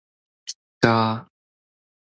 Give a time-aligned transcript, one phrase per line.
[0.81, 1.29] 加